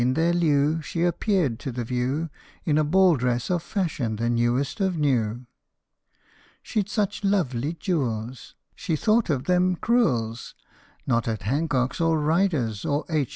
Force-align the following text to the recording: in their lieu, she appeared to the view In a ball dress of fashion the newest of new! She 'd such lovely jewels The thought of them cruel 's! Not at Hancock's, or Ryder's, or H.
in 0.01 0.15
their 0.15 0.33
lieu, 0.33 0.81
she 0.81 1.03
appeared 1.03 1.59
to 1.59 1.71
the 1.71 1.83
view 1.83 2.27
In 2.65 2.79
a 2.79 2.83
ball 2.83 3.17
dress 3.17 3.51
of 3.51 3.61
fashion 3.61 4.15
the 4.15 4.31
newest 4.31 4.79
of 4.81 4.97
new! 4.97 5.45
She 6.63 6.81
'd 6.81 6.89
such 6.89 7.23
lovely 7.23 7.73
jewels 7.75 8.55
The 8.87 8.95
thought 8.95 9.29
of 9.29 9.43
them 9.43 9.75
cruel 9.75 10.33
's! 10.33 10.55
Not 11.05 11.27
at 11.27 11.43
Hancock's, 11.43 12.01
or 12.01 12.17
Ryder's, 12.19 12.83
or 12.83 13.05
H. 13.11 13.29